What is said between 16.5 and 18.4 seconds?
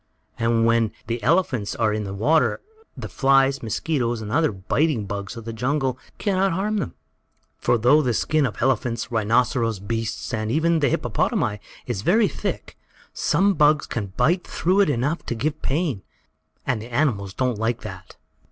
and the animals don't like that.